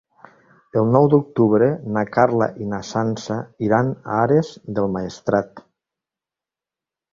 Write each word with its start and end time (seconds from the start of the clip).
El 0.79 0.87
nou 0.93 1.03
d'octubre 1.13 1.67
na 1.97 2.03
Carla 2.15 2.47
i 2.65 2.69
na 2.73 2.81
Sança 2.93 3.39
iran 3.67 3.93
a 3.99 4.17
Ares 4.25 4.53
del 4.81 4.91
Maestrat. 4.97 5.65